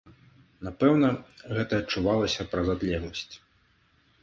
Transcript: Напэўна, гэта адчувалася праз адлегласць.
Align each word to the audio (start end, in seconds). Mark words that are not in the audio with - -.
Напэўна, 0.67 1.09
гэта 1.59 1.73
адчувалася 1.83 2.47
праз 2.55 2.67
адлегласць. 2.77 3.31